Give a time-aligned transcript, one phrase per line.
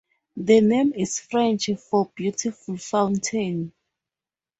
[0.35, 3.71] The name is French for "beautiful fountain".